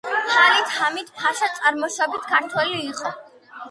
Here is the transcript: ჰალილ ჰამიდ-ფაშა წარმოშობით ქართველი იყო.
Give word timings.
ჰალილ 0.35 0.63
ჰამიდ-ფაშა 0.77 1.51
წარმოშობით 1.59 2.29
ქართველი 2.35 2.85
იყო. 2.93 3.19